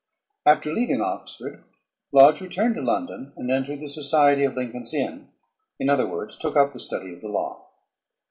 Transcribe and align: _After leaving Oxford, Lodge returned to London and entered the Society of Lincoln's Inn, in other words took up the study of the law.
_After 0.51 0.73
leaving 0.73 0.99
Oxford, 0.99 1.63
Lodge 2.11 2.41
returned 2.41 2.73
to 2.73 2.81
London 2.81 3.33
and 3.37 3.51
entered 3.51 3.81
the 3.81 3.87
Society 3.87 4.43
of 4.43 4.55
Lincoln's 4.55 4.95
Inn, 4.95 5.29
in 5.79 5.91
other 5.91 6.07
words 6.07 6.35
took 6.39 6.55
up 6.57 6.73
the 6.73 6.79
study 6.79 7.13
of 7.13 7.21
the 7.21 7.27
law. 7.27 7.67